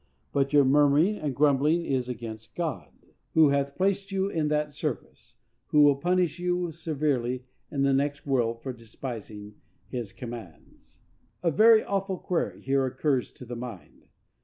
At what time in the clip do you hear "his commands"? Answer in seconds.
9.89-10.97